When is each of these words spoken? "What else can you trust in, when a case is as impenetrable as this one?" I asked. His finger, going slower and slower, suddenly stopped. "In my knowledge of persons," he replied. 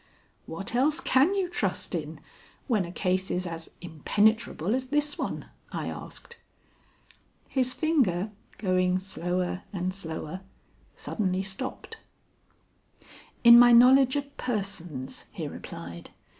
"What 0.47 0.73
else 0.73 0.99
can 0.99 1.35
you 1.35 1.47
trust 1.47 1.93
in, 1.93 2.19
when 2.65 2.85
a 2.85 2.91
case 2.91 3.29
is 3.29 3.45
as 3.45 3.69
impenetrable 3.81 4.73
as 4.73 4.87
this 4.87 5.15
one?" 5.15 5.49
I 5.71 5.89
asked. 5.91 6.37
His 7.49 7.75
finger, 7.75 8.31
going 8.57 8.97
slower 8.97 9.61
and 9.71 9.93
slower, 9.93 10.41
suddenly 10.95 11.43
stopped. 11.43 11.97
"In 13.43 13.59
my 13.59 13.71
knowledge 13.73 14.15
of 14.15 14.35
persons," 14.37 15.25
he 15.33 15.47
replied. 15.47 16.09